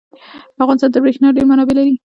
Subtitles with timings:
[0.63, 1.93] افغانستان د بریښنا ډیر منابع لري.